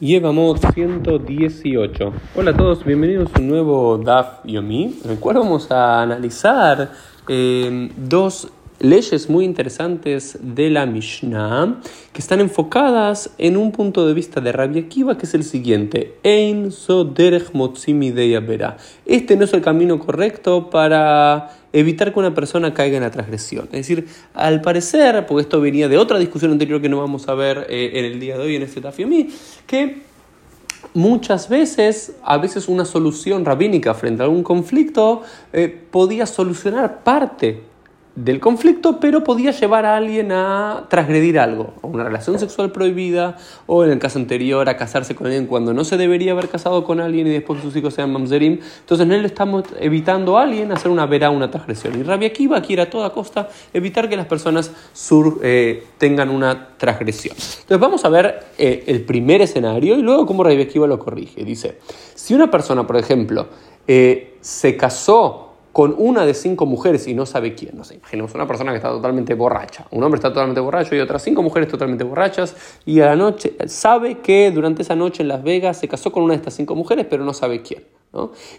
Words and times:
Llevamos 0.00 0.60
118. 0.72 2.12
Hola 2.34 2.52
a 2.52 2.56
todos, 2.56 2.86
bienvenidos 2.86 3.28
a 3.34 3.38
un 3.38 3.48
nuevo 3.48 3.98
DAF 3.98 4.46
Yomi, 4.46 4.98
en 5.04 5.10
el 5.10 5.18
cual 5.18 5.36
vamos 5.36 5.70
a 5.70 6.00
analizar 6.00 6.90
eh, 7.28 7.90
dos 7.98 8.48
leyes 8.80 9.28
muy 9.28 9.44
interesantes 9.44 10.38
de 10.42 10.70
la 10.70 10.86
Mishnah 10.86 11.80
que 12.12 12.20
están 12.20 12.40
enfocadas 12.40 13.30
en 13.38 13.56
un 13.56 13.72
punto 13.72 14.06
de 14.06 14.14
vista 14.14 14.40
de 14.40 14.52
Rabbi 14.52 14.80
Akiva 14.80 15.16
que 15.16 15.26
es 15.26 15.34
el 15.34 15.44
siguiente: 15.44 16.16
Ein 16.24 16.72
soderech 16.72 17.50
Este 19.06 19.36
no 19.36 19.44
es 19.44 19.52
el 19.52 19.60
camino 19.60 19.98
correcto 19.98 20.70
para 20.70 21.50
evitar 21.72 22.12
que 22.12 22.18
una 22.18 22.34
persona 22.34 22.74
caiga 22.74 22.96
en 22.96 23.02
la 23.02 23.10
transgresión. 23.10 23.66
Es 23.66 23.86
decir, 23.86 24.08
al 24.34 24.60
parecer, 24.60 25.26
porque 25.26 25.42
esto 25.42 25.60
venía 25.60 25.88
de 25.88 25.98
otra 25.98 26.18
discusión 26.18 26.50
anterior 26.50 26.80
que 26.80 26.88
no 26.88 26.98
vamos 26.98 27.28
a 27.28 27.34
ver 27.34 27.66
eh, 27.68 27.92
en 27.94 28.04
el 28.06 28.18
día 28.18 28.36
de 28.36 28.44
hoy 28.44 28.56
en 28.56 28.62
este 28.62 28.80
Tafiomí, 28.80 29.28
que 29.66 30.02
muchas 30.94 31.48
veces, 31.48 32.16
a 32.24 32.38
veces 32.38 32.66
una 32.66 32.84
solución 32.84 33.44
rabínica 33.44 33.94
frente 33.94 34.22
a 34.22 34.24
algún 34.24 34.42
conflicto 34.42 35.22
eh, 35.52 35.68
podía 35.90 36.26
solucionar 36.26 37.04
parte 37.04 37.69
del 38.24 38.38
conflicto, 38.38 39.00
pero 39.00 39.24
podía 39.24 39.50
llevar 39.50 39.86
a 39.86 39.96
alguien 39.96 40.30
a 40.30 40.84
transgredir 40.88 41.38
algo, 41.38 41.72
a 41.82 41.86
una 41.86 42.04
relación 42.04 42.38
sexual 42.38 42.70
prohibida, 42.70 43.38
o 43.66 43.82
en 43.82 43.90
el 43.90 43.98
caso 43.98 44.18
anterior 44.18 44.68
a 44.68 44.76
casarse 44.76 45.14
con 45.14 45.26
alguien 45.26 45.46
cuando 45.46 45.72
no 45.72 45.84
se 45.84 45.96
debería 45.96 46.32
haber 46.32 46.48
casado 46.48 46.84
con 46.84 47.00
alguien 47.00 47.26
y 47.26 47.30
después 47.30 47.60
que 47.60 47.66
sus 47.66 47.76
hijos 47.76 47.94
sean 47.94 48.12
mamzerim. 48.12 48.58
Entonces 48.80 49.06
en 49.06 49.12
él 49.12 49.24
estamos 49.24 49.64
evitando 49.78 50.36
a 50.38 50.42
alguien 50.42 50.70
hacer 50.70 50.90
una 50.90 51.06
verá, 51.06 51.30
una 51.30 51.50
transgresión. 51.50 51.98
Y 51.98 52.02
Rabia 52.02 52.28
Akiva 52.28 52.60
quiere 52.60 52.82
a 52.82 52.90
toda 52.90 53.10
costa 53.10 53.48
evitar 53.72 54.08
que 54.08 54.16
las 54.16 54.26
personas 54.26 54.70
sur, 54.92 55.38
eh, 55.42 55.84
tengan 55.96 56.28
una 56.28 56.76
transgresión. 56.76 57.34
Entonces 57.36 57.80
vamos 57.80 58.04
a 58.04 58.10
ver 58.10 58.44
eh, 58.58 58.84
el 58.86 59.02
primer 59.02 59.40
escenario 59.40 59.96
y 59.96 60.02
luego 60.02 60.26
cómo 60.26 60.44
Rabia 60.44 60.64
Akiva 60.64 60.86
lo 60.86 60.98
corrige. 60.98 61.42
Dice, 61.42 61.78
si 62.14 62.34
una 62.34 62.50
persona, 62.50 62.86
por 62.86 62.98
ejemplo, 62.98 63.48
eh, 63.86 64.36
se 64.42 64.76
casó 64.76 65.49
con 65.72 65.94
una 65.98 66.26
de 66.26 66.34
cinco 66.34 66.66
mujeres 66.66 67.06
y 67.06 67.14
no 67.14 67.26
sabe 67.26 67.54
quién. 67.54 67.76
No 67.76 67.84
sé, 67.84 67.94
imaginemos 67.96 68.34
una 68.34 68.46
persona 68.46 68.72
que 68.72 68.78
está 68.78 68.88
totalmente 68.90 69.34
borracha. 69.34 69.86
Un 69.90 70.02
hombre 70.02 70.18
está 70.18 70.28
totalmente 70.30 70.60
borracho 70.60 70.94
y 70.94 71.00
otras 71.00 71.22
cinco 71.22 71.42
mujeres 71.42 71.68
totalmente 71.68 72.04
borrachas. 72.04 72.56
Y 72.84 73.00
a 73.00 73.06
la 73.06 73.16
noche 73.16 73.54
sabe 73.66 74.18
que 74.18 74.50
durante 74.50 74.82
esa 74.82 74.96
noche 74.96 75.22
en 75.22 75.28
Las 75.28 75.42
Vegas 75.42 75.78
se 75.78 75.88
casó 75.88 76.10
con 76.12 76.22
una 76.22 76.32
de 76.32 76.38
estas 76.38 76.54
cinco 76.54 76.74
mujeres, 76.74 77.06
pero 77.08 77.24
no 77.24 77.32
sabe 77.32 77.62
quién. 77.62 77.84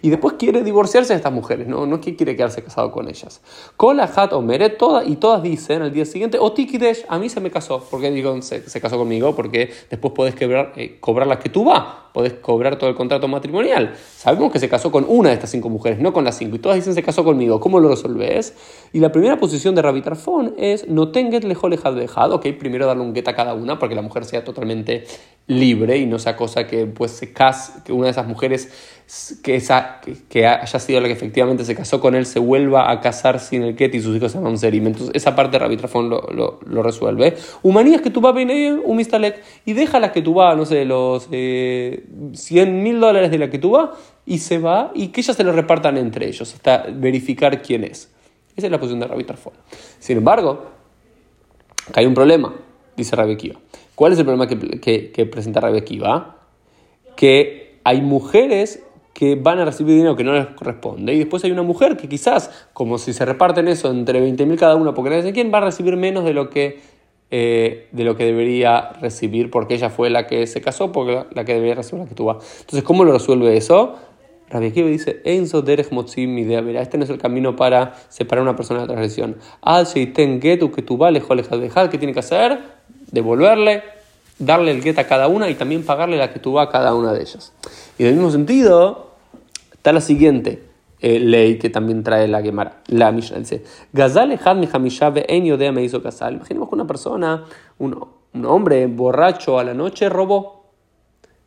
Y 0.02 0.10
después 0.10 0.36
quiere 0.40 0.64
divorciarse 0.64 1.12
de 1.12 1.18
estas 1.18 1.34
mujeres, 1.34 1.68
no, 1.68 1.86
no 1.86 2.00
quiere 2.00 2.38
quedarse 2.38 2.64
casado 2.64 2.90
con 2.92 3.10
ellas. 3.10 3.42
Kola 3.76 4.10
hat 4.16 4.32
o 4.32 4.42
meret, 4.42 4.78
toda, 4.78 5.04
y 5.04 5.18
todas 5.18 5.44
dicen 5.44 5.82
al 5.82 5.92
día 5.92 6.06
siguiente, 6.06 6.38
o 6.40 6.54
tikidesh, 6.54 7.06
a 7.10 7.20
mí 7.20 7.28
se 7.28 7.42
me 7.42 7.52
casó. 7.52 7.84
¿Por 7.84 8.00
qué 8.00 8.12
digo 8.12 8.42
se, 8.42 8.64
casó 8.80 8.98
conmigo? 8.98 9.36
Porque 9.36 9.70
después 9.90 10.14
podés 10.14 10.36
quebrar, 10.36 10.72
eh, 10.78 10.98
cobrar 11.02 11.28
la 11.28 11.38
que 11.38 11.50
tú 11.50 11.66
vas, 11.66 11.84
podés 12.14 12.34
cobrar 12.36 12.78
todo 12.78 12.90
el 12.90 12.96
contrato 12.96 13.28
matrimonial. 13.28 13.94
Sabemos 14.16 14.54
que 14.54 14.60
se 14.60 14.70
casó 14.70 14.90
con 14.90 15.06
una 15.10 15.30
de 15.30 15.36
estas 15.36 15.50
cinco 15.50 15.68
mujeres, 15.68 16.00
no 16.00 16.14
con 16.14 16.24
las 16.24 16.38
cinco, 16.38 16.56
y 16.56 16.60
todas 16.60 16.78
dicen 16.78 16.94
se 16.94 17.04
casó 17.04 17.26
conmigo. 17.26 17.60
¿Cómo 17.60 17.82
lo 17.82 17.90
resolves? 17.90 18.56
Y 18.94 19.00
la 19.00 19.12
primera 19.12 19.38
posición 19.38 19.76
de 19.76 19.82
Rabitarfón 19.82 20.56
es 20.58 20.88
no 20.88 21.12
tenget 21.12 21.44
lejole 21.44 21.78
dejado, 21.78 22.36
ok, 22.36 22.48
primero 22.58 22.86
darle 22.86 23.04
un 23.04 23.14
get 23.14 23.28
a 23.28 23.36
cada 23.36 23.54
una 23.54 23.80
para 23.80 23.90
que 23.90 23.96
la 23.96 24.02
mujer 24.02 24.24
sea 24.24 24.46
totalmente 24.46 25.04
libre 25.48 25.98
y 25.98 26.06
no 26.06 26.20
sea 26.20 26.36
cosa 26.36 26.68
que 26.68 26.86
pues 26.86 27.12
se 27.12 27.34
case, 27.34 27.82
que 27.84 27.92
una 27.92 28.06
de 28.06 28.12
esas 28.12 28.28
mujeres 28.28 28.72
que, 29.44 29.56
esa, 29.56 30.00
que, 30.30 30.48
haya 30.48 30.80
sido 30.80 31.02
la 31.02 31.08
que 31.08 31.14
efectivamente 31.14 31.66
se 31.66 31.76
casó 31.76 32.00
con 32.00 32.16
él 32.16 32.26
se 32.26 32.40
vuelva 32.40 32.90
a 32.90 33.02
casar 33.02 33.40
sin 33.42 33.64
el 33.64 33.76
Ket 33.76 33.94
y 33.96 34.02
sus 34.02 34.16
hijos 34.16 34.32
se 34.32 34.38
llaman 34.38 34.58
Serim. 34.58 34.88
Entonces, 34.88 35.12
esa 35.14 35.36
parte 35.36 35.60
Rabitrafón 35.60 36.10
lo, 36.10 36.22
lo, 36.32 36.60
lo, 36.66 36.82
resuelve. 36.82 37.36
Humanías 37.62 38.02
que 38.02 38.10
tú 38.10 38.22
vas 38.22 38.34
un 38.34 38.96
mistalek 38.96 39.44
y 39.66 39.74
deja 39.74 40.00
la 40.00 40.14
que 40.14 40.22
tú 40.22 40.36
vas, 40.36 40.56
no 40.56 40.66
sé, 40.66 40.86
los 40.86 41.28
eh, 41.32 42.06
100 42.34 42.84
mil 42.84 43.02
dólares 43.02 43.32
de 43.32 43.38
la 43.38 43.50
que 43.50 43.60
tú 43.60 43.72
vas 43.72 43.90
y 44.26 44.38
se 44.38 44.60
va 44.60 44.92
y 44.96 45.10
que 45.10 45.22
ellas 45.22 45.36
se 45.36 45.44
lo 45.44 45.52
repartan 45.52 45.98
entre 45.98 46.28
ellos 46.28 46.54
hasta 46.54 46.86
verificar 46.90 47.62
quién 47.62 47.84
es. 47.84 48.10
Esa 48.56 48.68
es 48.68 48.72
la 48.72 48.80
posición 48.80 49.02
de 49.02 49.08
Rabitrafón. 49.08 49.54
Sin 50.00 50.18
embargo, 50.18 50.68
hay 51.94 52.06
un 52.06 52.14
problema, 52.14 52.54
dice 52.96 53.16
Rabbi 53.16 53.54
¿Cuál 53.94 54.14
es 54.14 54.20
el 54.20 54.26
problema 54.26 54.48
que, 54.48 55.12
que, 55.12 55.26
presenta 55.26 55.60
Rabbi 55.60 55.84
Que 57.16 57.80
hay 57.84 58.02
mujeres 58.02 58.84
que 59.14 59.36
van 59.36 59.60
a 59.60 59.66
recibir 59.66 59.96
dinero 59.96 60.16
que 60.16 60.24
no 60.24 60.34
les 60.34 60.48
corresponde. 60.48 61.14
Y 61.14 61.20
después 61.20 61.44
hay 61.44 61.52
una 61.52 61.64
mujer 61.64 61.98
que 61.98 62.08
quizás, 62.08 62.68
como 62.74 62.98
si 62.98 63.14
se 63.14 63.26
reparten 63.26 63.68
eso 63.68 63.92
entre 63.92 64.26
20.000 64.26 64.58
cada 64.58 64.76
uno, 64.76 64.94
porque 64.94 65.16
no 65.16 65.22
sé 65.22 65.34
quién, 65.34 65.52
va 65.54 65.60
a 65.60 65.62
recibir 65.62 65.98
menos 65.98 66.24
de 66.24 66.34
lo 66.34 66.50
que, 66.50 66.80
eh, 67.30 67.88
de 67.92 68.04
lo 68.04 68.16
que 68.16 68.26
debería 68.26 68.94
recibir, 69.02 69.50
porque 69.50 69.76
ella 69.76 69.90
fue 69.90 70.10
la 70.10 70.28
que 70.28 70.48
se 70.48 70.62
casó, 70.62 70.92
porque 70.92 71.26
la, 71.34 71.46
que 71.46 71.54
debería 71.54 71.76
recibir 71.76 72.04
la 72.04 72.10
que 72.10 72.16
tuvo. 72.16 72.32
Entonces, 72.32 72.84
¿cómo 72.84 73.04
lo 73.04 73.12
resuelve 73.12 73.56
eso? 73.58 73.96
Rabbi 74.50 74.68
Akiva 74.68 74.90
dice, 74.90 75.22
Enzo 75.24 75.62
derech 75.62 75.92
motzim 75.92 76.38
idea, 76.38 76.60
este 76.82 76.98
no 76.98 77.06
es 77.06 77.10
el 77.10 77.18
camino 77.18 77.56
para 77.56 77.94
separar 78.10 78.40
a 78.40 78.50
una 78.50 78.56
persona 78.56 78.82
de 78.82 78.88
la 78.88 78.94
transgresión. 78.94 79.38
Al 79.62 79.86
sheiten 79.86 80.42
getu 80.42 80.72
que 80.72 80.82
tú 80.82 80.98
vale, 80.98 81.22
dejar, 81.22 81.90
¿qué 81.90 81.98
tiene 81.98 82.14
que 82.14 82.20
hacer? 82.20 82.60
Devolverle, 83.12 83.82
darle 84.42 84.72
el 84.72 84.82
get 84.82 84.98
a 85.00 85.08
cada 85.08 85.28
una 85.28 85.50
y 85.50 85.56
también 85.56 85.86
pagarle 85.86 86.18
la 86.18 86.34
que 86.34 86.40
tú 86.40 86.60
a 86.60 86.70
cada 86.70 86.94
una 86.94 87.14
de 87.14 87.22
ellas. 87.22 87.54
Y 87.98 88.04
en 88.04 88.10
el 88.10 88.16
mismo 88.16 88.32
sentido, 88.32 89.12
está 89.72 89.94
la 89.94 90.02
siguiente 90.02 90.64
eh, 91.00 91.20
ley 91.20 91.58
que 91.58 91.70
también 91.70 92.04
trae 92.04 92.28
la 92.28 92.42
Gemara, 92.42 92.82
la 92.88 93.12
Mishnah. 93.12 93.40
Dice, 93.40 93.64
me 95.72 95.84
hizo 95.84 96.02
casar. 96.02 96.34
Imaginemos 96.34 96.70
que 96.70 96.76
una 96.76 96.88
persona, 96.88 97.46
un, 97.78 97.98
hombre 98.46 98.88
borracho 98.88 99.60
a 99.60 99.64
la 99.64 99.74
noche 99.74 100.10
robó 100.10 100.66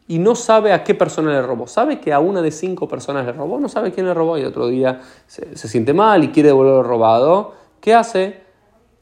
y 0.06 0.18
no 0.18 0.34
sabe 0.34 0.72
a 0.72 0.84
qué 0.84 0.94
persona 0.94 1.30
le 1.30 1.42
robó. 1.42 1.66
Sabe 1.66 1.98
que 1.98 2.12
a 2.12 2.20
una 2.20 2.42
de 2.42 2.50
cinco 2.50 2.88
personas 2.88 3.26
le 3.26 3.32
robó, 3.32 3.58
no 3.58 3.68
sabe 3.68 3.90
quién 3.90 4.06
le 4.06 4.14
robó 4.14 4.38
y 4.38 4.44
otro 4.44 4.68
día 4.68 5.00
se, 5.26 5.56
se 5.56 5.68
siente 5.68 5.94
mal 5.94 6.22
y 6.24 6.28
quiere 6.28 6.50
devolver 6.50 6.74
lo 6.74 6.82
robado. 6.82 7.54
¿Qué 7.80 7.94
hace? 7.94 8.43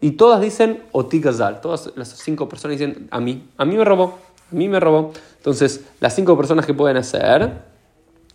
Y 0.02 0.12
todas 0.12 0.40
dicen 0.40 0.82
Otikazal. 0.90 1.60
Todas 1.60 1.92
las 1.96 2.08
cinco 2.08 2.48
personas 2.48 2.76
dicen 2.76 3.06
a 3.10 3.20
mí. 3.20 3.48
A 3.56 3.64
mí 3.64 3.76
me 3.76 3.84
robó. 3.84 4.18
A 4.50 4.54
mí 4.54 4.68
me 4.68 4.80
robó. 4.80 5.12
Entonces, 5.36 5.86
las 6.00 6.14
cinco 6.14 6.36
personas 6.36 6.66
que 6.66 6.74
pueden 6.74 6.96
hacer, 6.96 7.62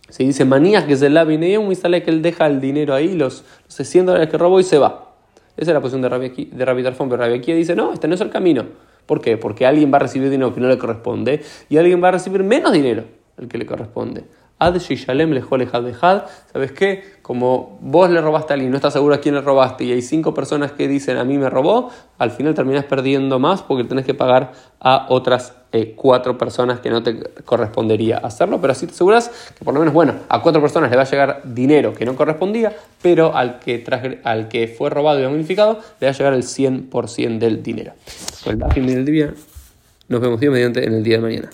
se 0.08 0.24
dice 0.24 0.46
manías 0.46 0.84
que 0.84 0.96
se 0.96 1.10
la 1.10 1.24
viene 1.24 1.58
un 1.58 1.76
sale 1.76 2.02
que 2.02 2.10
él 2.10 2.22
deja 2.22 2.46
el 2.46 2.62
dinero 2.62 2.94
ahí, 2.94 3.14
los, 3.14 3.44
los 3.66 3.88
100 3.88 4.06
dólares 4.06 4.30
que 4.30 4.38
robó 4.38 4.58
y 4.58 4.64
se 4.64 4.78
va. 4.78 5.14
Esa 5.58 5.72
es 5.72 5.74
la 5.74 5.80
posición 5.80 6.00
de 6.00 6.08
Rabbi, 6.08 6.50
de 6.50 6.64
Rabbi 6.64 6.82
Tarfón, 6.82 7.10
pero 7.10 7.22
Rabbi 7.22 7.38
aquí 7.38 7.52
dice, 7.52 7.76
no, 7.76 7.92
este 7.92 8.08
no 8.08 8.14
es 8.14 8.20
el 8.22 8.30
camino. 8.30 8.64
¿Por 9.04 9.20
qué? 9.20 9.36
Porque 9.36 9.66
alguien 9.66 9.92
va 9.92 9.96
a 9.96 10.00
recibir 10.00 10.30
dinero 10.30 10.54
que 10.54 10.60
no 10.60 10.68
le 10.68 10.78
corresponde 10.78 11.42
y 11.68 11.76
alguien 11.76 12.02
va 12.02 12.08
a 12.08 12.12
recibir 12.12 12.44
menos 12.44 12.72
dinero 12.72 13.04
al 13.36 13.46
que 13.46 13.58
le 13.58 13.66
corresponde. 13.66 14.24
Ad 14.58 14.78
Shishalem 14.78 15.32
Dejad. 15.32 16.22
¿Sabes 16.52 16.72
qué? 16.72 17.04
Como 17.22 17.78
vos 17.80 18.10
le 18.10 18.20
robaste 18.20 18.52
a 18.52 18.54
alguien 18.54 18.70
no 18.70 18.76
estás 18.76 18.94
seguro 18.94 19.14
a 19.14 19.18
quién 19.18 19.34
le 19.34 19.40
robaste 19.40 19.84
y 19.84 19.92
hay 19.92 20.02
cinco 20.02 20.34
personas 20.34 20.72
que 20.72 20.88
dicen 20.88 21.18
a 21.18 21.24
mí 21.24 21.38
me 21.38 21.50
robó, 21.50 21.90
al 22.18 22.30
final 22.30 22.54
terminas 22.54 22.84
perdiendo 22.84 23.38
más 23.38 23.62
porque 23.62 23.84
tenés 23.84 24.04
que 24.04 24.14
pagar 24.14 24.52
a 24.80 25.06
otras 25.10 25.52
eh, 25.70 25.92
cuatro 25.94 26.38
personas 26.38 26.80
que 26.80 26.88
no 26.88 27.02
te 27.02 27.20
correspondería 27.44 28.16
hacerlo, 28.16 28.58
pero 28.60 28.72
así 28.72 28.86
te 28.86 28.92
aseguras 28.92 29.52
que 29.56 29.64
por 29.64 29.74
lo 29.74 29.80
menos, 29.80 29.92
bueno, 29.92 30.14
a 30.30 30.40
cuatro 30.40 30.62
personas 30.62 30.90
le 30.90 30.96
va 30.96 31.02
a 31.02 31.10
llegar 31.10 31.42
dinero 31.44 31.92
que 31.92 32.06
no 32.06 32.16
correspondía, 32.16 32.74
pero 33.02 33.36
al 33.36 33.58
que, 33.58 33.84
al 34.24 34.48
que 34.48 34.66
fue 34.66 34.88
robado 34.88 35.20
y 35.20 35.22
damnificado 35.22 35.80
le 36.00 36.06
va 36.06 36.10
a 36.10 36.16
llegar 36.16 36.32
el 36.32 36.44
100% 36.44 37.38
del 37.38 37.62
dinero. 37.62 37.92
Pues 38.44 38.56
el 38.76 38.86
del 38.86 39.04
día, 39.04 39.34
nos 40.08 40.20
vemos 40.22 40.40
mediante 40.40 40.86
en 40.86 40.94
el 40.94 41.04
día 41.04 41.16
de 41.16 41.22
mañana. 41.22 41.50